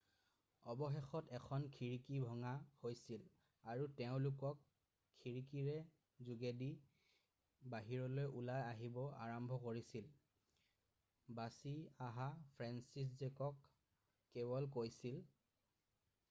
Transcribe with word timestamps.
অৱশেষত 0.73 1.31
এখন 1.39 1.65
খিৰিকি 1.73 2.15
ভঙা 2.27 2.53
হৈছিল 2.85 3.25
আৰু 3.73 3.83
তেওঁলোকে 3.99 4.51
খিৰিকিৰ 5.25 5.69
যোগেদি 6.31 6.71
বাহিৰলৈ 7.75 8.31
ওলাই 8.41 8.65
আহিবলৈ 8.71 9.15
আৰম্ভ 9.27 9.59
কৰিছিল 9.69 10.09
বাছি 11.43 11.75
অহা 12.09 12.29
ফ্ৰেন্সিছজেক 12.57 13.39
কোৱালে 13.43 14.73
কৈছিল 14.81 15.21